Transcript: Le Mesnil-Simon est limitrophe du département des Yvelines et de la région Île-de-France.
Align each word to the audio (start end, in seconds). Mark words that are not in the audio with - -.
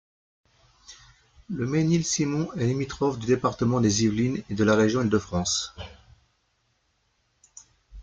Le 1.47 1.67
Mesnil-Simon 1.67 2.51
est 2.53 2.65
limitrophe 2.65 3.19
du 3.19 3.27
département 3.27 3.79
des 3.79 4.03
Yvelines 4.05 4.41
et 4.49 4.55
de 4.55 4.63
la 4.63 4.73
région 4.75 5.03
Île-de-France. 5.03 5.75